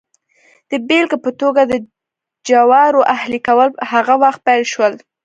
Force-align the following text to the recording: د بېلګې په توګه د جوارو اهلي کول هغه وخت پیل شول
د 0.71 0.73
بېلګې 0.87 1.17
په 1.25 1.31
توګه 1.41 1.61
د 1.65 1.73
جوارو 2.49 3.01
اهلي 3.15 3.39
کول 3.47 3.69
هغه 3.91 4.13
وخت 4.23 4.39
پیل 4.47 4.63
شول 4.73 4.93